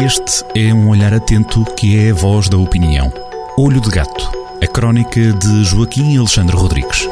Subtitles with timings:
[0.00, 3.12] Este é um olhar atento que é a voz da opinião.
[3.58, 4.30] Olho de Gato,
[4.62, 7.08] a crónica de Joaquim Alexandre Rodrigues.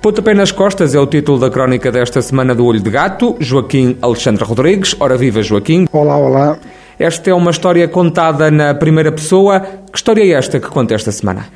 [0.00, 3.36] Pontapé nas costas é o título da crónica desta semana do Olho de Gato.
[3.40, 4.94] Joaquim Alexandre Rodrigues.
[5.00, 5.88] Ora viva, Joaquim.
[5.90, 6.58] Olá, olá.
[6.96, 9.58] Esta é uma história contada na primeira pessoa.
[9.60, 11.48] Que história é esta que conta esta semana?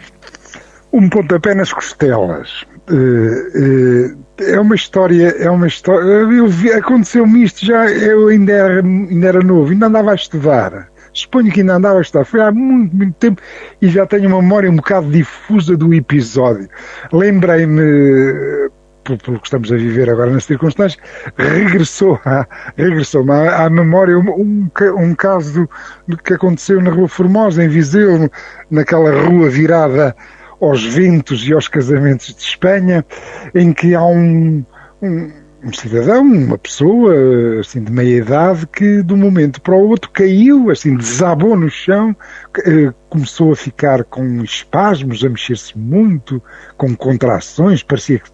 [0.93, 2.67] Um pontapé nas costelas.
[2.91, 6.05] Uh, uh, é uma história, é uma história.
[6.05, 10.89] Eu vi, aconteceu-me isto já, eu ainda era, ainda era novo, ainda andava a estudar.
[11.13, 12.25] Suponho que ainda andava a estudar.
[12.25, 13.41] Foi há muito, muito tempo
[13.81, 16.69] e já tenho uma memória um bocado difusa do episódio.
[17.13, 18.71] Lembrei-me,
[19.05, 21.01] pelo que estamos a viver agora nas circunstâncias,
[21.37, 25.71] regressou, à, regressou à, à memória um, um, um caso do,
[26.09, 28.31] do que aconteceu na Rua Formosa, em Viseu,
[28.71, 30.17] naquela rua virada
[30.63, 33.05] aos ventos e aos casamentos de Espanha,
[33.53, 34.65] em que há um,
[35.03, 35.33] um,
[35.65, 37.13] um, cidadão, uma pessoa
[37.59, 41.69] assim de meia idade, que de um momento para o outro caiu, assim desabou no
[41.69, 42.17] chão,
[42.65, 46.41] eh, começou a ficar com espasmos, a mexer-se muito,
[46.77, 48.31] com contrações, parecia que,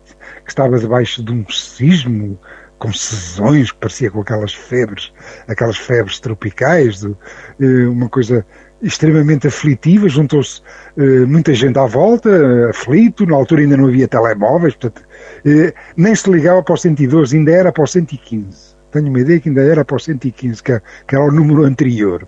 [0.46, 2.38] estava debaixo de um sismo,
[2.78, 5.12] com sesões, parecia com aquelas febres,
[5.48, 8.46] aquelas febres tropicais, eh, uma coisa
[8.82, 10.60] extremamente aflitiva, juntou-se
[10.96, 12.30] uh, muita gente à volta,
[12.70, 15.06] aflito, na altura ainda não havia telemóveis, portanto,
[15.44, 18.76] uh, nem se ligava para o 112, ainda era para o 115.
[18.90, 22.26] Tenho uma ideia que ainda era para o 115, que, que era o número anterior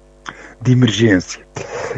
[0.63, 1.41] de emergência.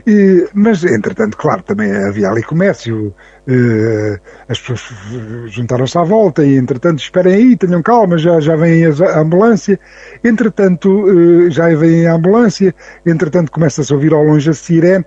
[0.07, 3.15] E, mas, entretanto, claro, também havia ali comércio,
[3.47, 8.87] eh, as pessoas juntaram-se à volta e, entretanto, esperem aí, tenham calma, já, já vem
[8.87, 9.79] a ambulância.
[10.25, 15.05] Entretanto, eh, já vem a ambulância, entretanto, começa-se a ouvir ao longe a sirene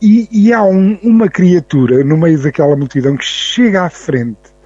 [0.00, 4.58] e, e há um, uma criatura no meio daquela multidão que chega à frente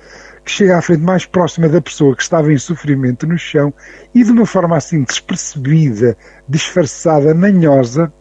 [0.44, 3.72] que chega à frente mais próxima da pessoa que estava em sofrimento no chão
[4.12, 6.16] e de uma forma assim despercebida,
[6.48, 8.12] disfarçada, manhosa,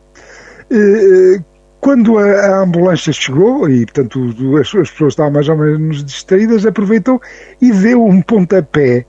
[1.81, 7.19] quando a, ambulância chegou, e portanto as, pessoas estavam mais ou menos distraídas, aproveitou
[7.59, 9.05] e deu um pontapé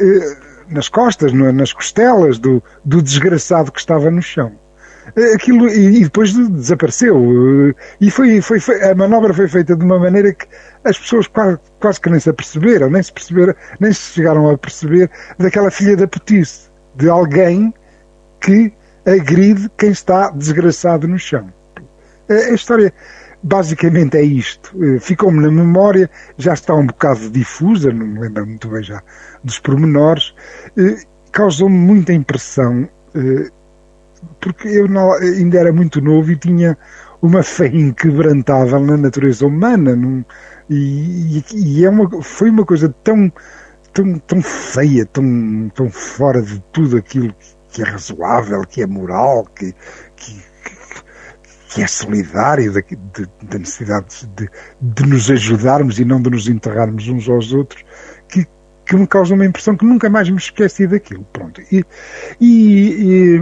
[0.00, 0.36] eh,
[0.68, 4.52] nas costas, nas costelas do, do desgraçado que estava no chão.
[5.16, 7.74] Eh, aquilo, e, depois desapareceu.
[8.00, 10.46] E foi, foi, a manobra foi feita de uma maneira que
[10.84, 14.58] as pessoas quase, quase que nem se aperceberam, nem se perceberam, nem se chegaram a
[14.58, 15.08] perceber
[15.38, 17.72] daquela filha da putice, de alguém
[18.40, 18.72] que
[19.08, 21.52] agride quem está desgraçado no chão.
[22.28, 22.92] A história
[23.42, 24.74] basicamente é isto.
[24.82, 29.02] Eh, ficou-me na memória, já está um bocado difusa, não me lembro muito bem já
[29.42, 30.34] dos pormenores,
[30.76, 30.98] eh,
[31.32, 33.50] causou-me muita impressão, eh,
[34.40, 34.88] porque eu
[35.20, 36.76] ainda era muito novo e tinha
[37.22, 39.96] uma fé inquebrantável na natureza humana,
[40.68, 43.32] e, e é uma, foi uma coisa tão,
[43.92, 49.46] tão, tão feia, tão, tão fora de tudo aquilo que é razoável, que é moral,
[49.54, 49.74] que,
[50.16, 50.42] que,
[51.70, 52.80] que é solidário, da,
[53.42, 54.48] da necessidade de,
[54.80, 57.84] de, nos ajudarmos e não de nos enterrarmos uns aos outros,
[58.28, 58.46] que,
[58.86, 61.24] que me causa uma impressão que nunca mais me esqueci daquilo.
[61.32, 61.60] Pronto.
[61.70, 61.84] E,
[62.40, 63.40] e, e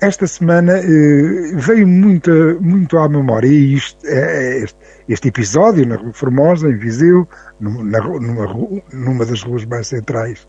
[0.00, 4.78] esta semana eh, veio muito, muito à memória isto, é, é este,
[5.08, 7.26] este, episódio na Rua Formosa, em Viseu,
[7.58, 10.46] numa, numa, numa das ruas mais centrais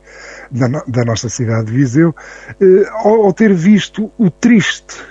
[0.52, 2.16] da, da nossa cidade de Viseu,
[2.62, 5.02] eh, ao, ao, ter visto o triste,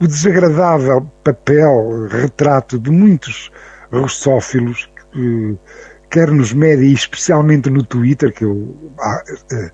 [0.00, 3.52] o desagradável papel, retrato de muitos
[3.92, 5.54] russófilos, eh,
[6.10, 9.22] quer nos médias e especialmente no Twitter, que eu, ah,
[9.52, 9.70] eh,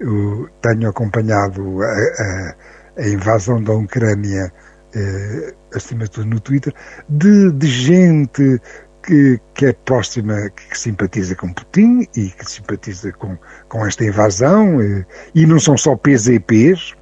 [0.00, 2.54] eu tenho acompanhado a, a
[2.96, 4.52] a invasão da Ucrânia,
[4.94, 6.74] eh, acima de tudo no Twitter,
[7.08, 8.60] de, de gente
[9.02, 13.36] que, que, é próxima, que, simpatiza com Putin e que simpatiza com,
[13.68, 16.94] com esta invasão, eh, e não são só PZPs,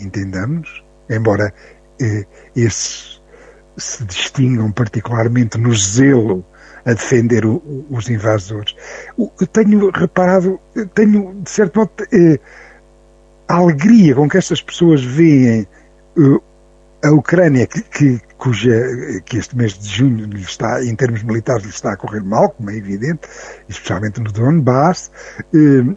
[0.00, 1.52] entendamos, embora
[2.00, 3.20] eh, esses
[3.76, 6.44] se distingam particularmente no zelo
[6.84, 8.74] a defender o, os invasores.
[9.16, 10.60] Eu tenho reparado,
[10.94, 12.38] tenho, de certo modo, eh,
[13.52, 15.68] a alegria com que estas pessoas veem
[16.16, 16.42] uh,
[17.04, 18.72] a Ucrânia, que, que, cuja,
[19.26, 22.48] que este mês de junho lhe está, em termos militares, lhe está a correr mal,
[22.48, 23.28] como é evidente,
[23.68, 25.10] especialmente no Donbass,
[25.52, 25.96] uh,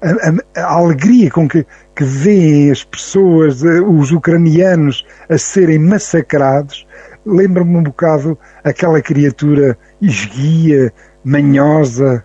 [0.00, 1.66] a, a, a, alegria com que,
[1.96, 6.86] que veem as pessoas, uh, os ucranianos, a serem massacrados,
[7.26, 10.92] lembra-me um bocado aquela criatura esguia,
[11.24, 12.24] manhosa,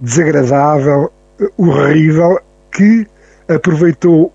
[0.00, 1.12] desagradável,
[1.58, 2.40] horrível,
[2.72, 3.06] que
[3.48, 4.32] aproveitou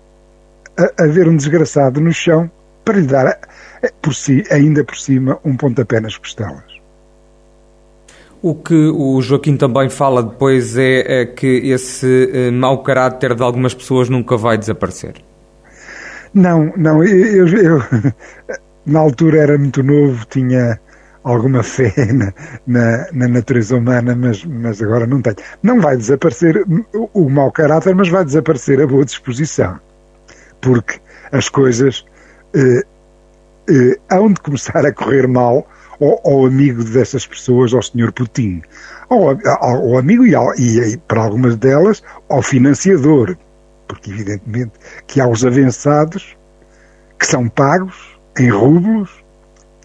[0.76, 2.50] a, a ver um desgraçado no chão
[2.84, 3.38] para lhe dar,
[4.00, 6.80] por si, ainda por cima, um pontapé nas costelas.
[8.42, 13.42] O que o Joaquim também fala depois é, é que esse eh, mau caráter de
[13.42, 15.16] algumas pessoas nunca vai desaparecer.
[16.32, 17.82] Não, não, eu, eu, eu
[18.86, 20.80] na altura era muito novo, tinha
[21.24, 22.32] alguma fé na,
[22.66, 25.36] na, na, natureza humana, mas, mas agora não tenho.
[25.62, 26.64] Não vai desaparecer
[26.94, 29.78] o, o mau caráter, mas vai desaparecer a boa disposição.
[30.60, 31.00] Porque
[31.32, 32.04] as coisas
[32.54, 32.82] eh,
[33.68, 35.66] eh, hão de começar a correr mal
[36.00, 38.12] ao, ao, amigo dessas pessoas, ao Sr.
[38.12, 38.62] Putin.
[39.08, 43.36] Ao, ao, ao amigo e, ao, e, para algumas delas, ao financiador.
[43.86, 44.72] Porque, evidentemente,
[45.06, 46.36] que há os avançados
[47.18, 49.10] que são pagos em rublos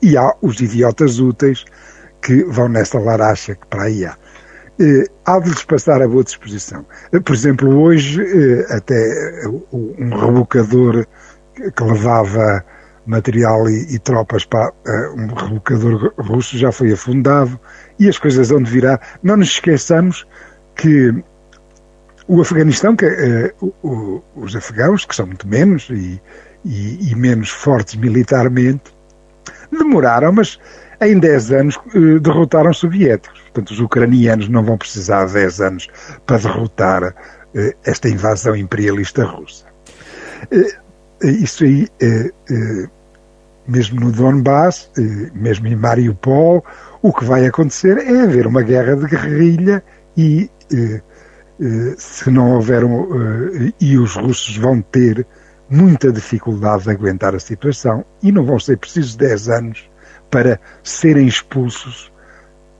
[0.06, 1.66] e há os idiotas úteis
[2.22, 4.16] que vão nessa laracha que para aí há.
[4.80, 6.86] Eh, há de lhes passar a boa disposição.
[7.12, 11.08] Eh, por exemplo, hoje, eh, até um rebocador
[11.76, 12.64] que levava
[13.08, 14.72] material e, e tropas para
[15.16, 17.60] um rebocador russo já foi afundado
[17.98, 19.00] e as coisas onde virá.
[19.24, 20.28] Não nos esqueçamos
[20.76, 21.14] que
[22.28, 23.06] o Afeganistão, que,
[24.36, 26.22] os afegãos, que são muito menos e,
[26.64, 28.95] e, e menos fortes militarmente,
[29.72, 30.60] demoraram, mas
[31.02, 33.40] em 10 anos eh, derrotaram os soviéticos.
[33.42, 35.88] Portanto, os ucranianos não vão precisar de 10 anos
[36.26, 37.16] para derrotar
[37.54, 39.66] eh, esta invasão imperialista russa.
[40.52, 40.78] Eh,
[41.24, 41.88] isso aí,
[43.66, 44.92] mesmo no Donbass,
[45.34, 46.64] mesmo em Mariupol,
[47.02, 49.82] o que vai acontecer é haver uma guerra de guerrilha
[50.18, 50.52] e
[51.98, 52.84] se não houver
[53.80, 55.26] e os russos vão ter
[55.70, 59.90] muita dificuldade de aguentar a situação e não vão ser precisos 10 anos
[60.30, 62.12] para serem expulsos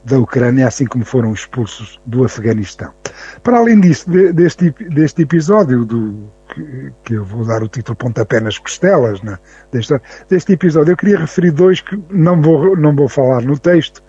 [0.04, 2.94] da Ucrânia, assim como foram expulsos do Afeganistão.
[3.42, 8.40] Para além disso, deste, deste episódio, do, que, que eu vou dar o título Pontapé
[8.40, 9.40] nas Costelas, né,
[9.72, 10.00] deste,
[10.30, 14.04] deste episódio, eu queria referir dois que não vou, não vou falar no texto,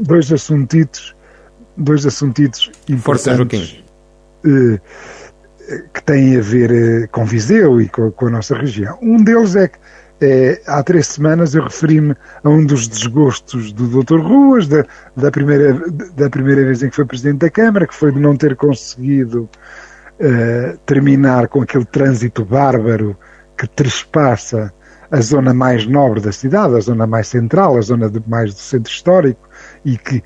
[0.00, 1.14] dois assuntitos,
[1.76, 3.02] dois assuntitos importantes.
[3.04, 3.84] Força, Joaquim.
[4.44, 4.80] Eh,
[5.92, 8.98] que têm a ver eh, com Viseu e com, com a nossa região.
[9.00, 9.78] Um deles é que
[10.20, 14.20] é, há três semanas eu referi-me a um dos desgostos do Dr.
[14.20, 14.84] Ruas, da,
[15.16, 15.74] da, primeira,
[16.16, 19.48] da primeira vez em que foi Presidente da Câmara, que foi de não ter conseguido
[20.20, 23.16] uh, terminar com aquele trânsito bárbaro
[23.56, 24.72] que trespassa
[25.10, 28.60] a zona mais nobre da cidade, a zona mais central, a zona de, mais do
[28.60, 29.48] centro histórico
[29.84, 30.22] e que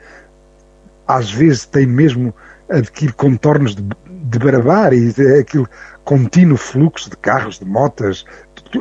[1.06, 2.34] às vezes tem mesmo
[2.68, 3.82] adquire contornos de,
[4.24, 5.66] de barabar e é aquele
[6.04, 8.24] contínuo fluxo de carros, de motas,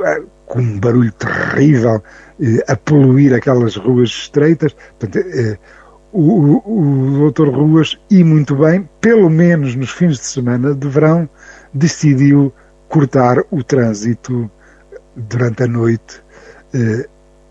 [0.03, 2.01] é, com um barulho terrível,
[2.67, 4.75] a poluir aquelas ruas estreitas.
[4.99, 5.57] Portanto, é,
[6.11, 11.29] o, o doutor Ruas, e muito bem, pelo menos nos fins de semana de verão,
[11.73, 12.53] decidiu
[12.87, 14.49] cortar o trânsito
[15.15, 16.23] durante a noite
[16.73, 17.07] eh,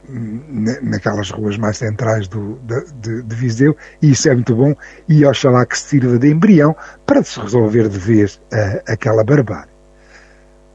[0.09, 2.59] naquelas ruas mais centrais do,
[3.01, 4.75] de, de, Viseu, e isso é muito bom,
[5.09, 9.71] e oxalá que sirva de embrião para se resolver de vez uh, aquela barbárie.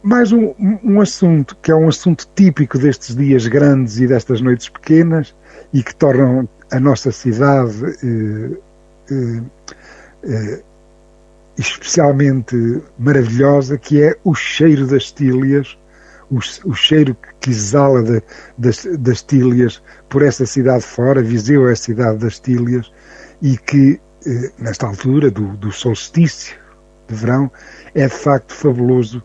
[0.03, 4.67] Mais um, um, assunto que é um assunto típico destes dias grandes e destas noites
[4.67, 5.35] pequenas
[5.71, 8.61] e que tornam a nossa cidade uh,
[9.11, 10.63] uh,
[11.57, 15.77] especialmente maravilhosa, que é o cheiro das tílias
[16.31, 16.37] o,
[16.69, 18.23] o cheiro que exala de,
[18.57, 22.91] das, das tílias por essa cidade fora, Viseu é a cidade das tílias,
[23.41, 26.55] e que, eh, nesta altura do, do solstício
[27.07, 27.51] de verão,
[27.93, 29.21] é de facto fabuloso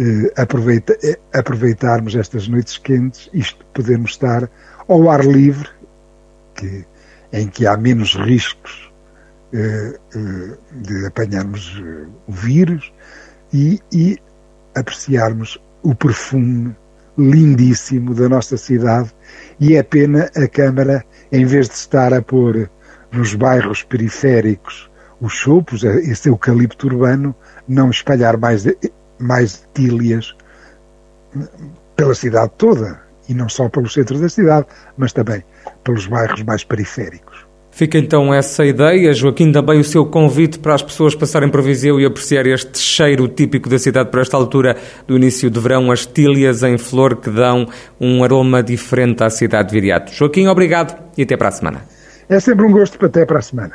[0.00, 4.48] eh, aproveita, eh, aproveitarmos estas noites quentes, isto podermos estar
[4.88, 5.68] ao ar livre,
[6.54, 6.86] que,
[7.32, 8.90] em que há menos riscos
[9.52, 12.92] eh, eh de apanharmos eh, o vírus
[13.52, 14.18] e, e
[14.74, 16.74] apreciarmos o perfume
[17.16, 19.14] lindíssimo da nossa cidade
[19.60, 22.68] e é pena a Câmara, em vez de estar a pôr
[23.12, 24.90] nos bairros periféricos
[25.20, 27.34] os chopos, esse eucalipto urbano,
[27.68, 28.64] não espalhar mais,
[29.18, 30.36] mais tílias
[31.94, 34.66] pela cidade toda, e não só pelo centro da cidade,
[34.96, 35.42] mas também
[35.84, 37.45] pelos bairros mais periféricos.
[37.76, 42.00] Fica então essa ideia, Joaquim, também o seu convite para as pessoas passarem por Viseu
[42.00, 46.06] e apreciar este cheiro típico da cidade por esta altura do início de verão, as
[46.06, 47.68] tílias em flor que dão
[48.00, 50.10] um aroma diferente à cidade de Viriato.
[50.10, 51.82] Joaquim, obrigado e até para a semana.
[52.30, 53.74] É sempre um gosto, até para a semana.